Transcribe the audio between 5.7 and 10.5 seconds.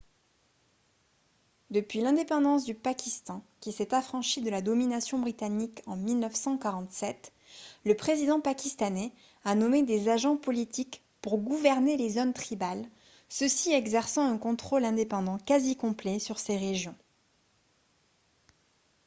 en 1947 le président pakistanais a nommé des «agents